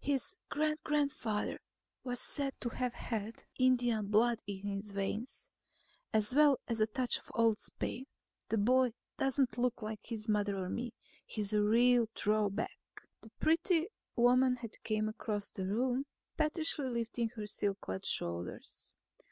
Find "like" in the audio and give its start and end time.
9.82-10.00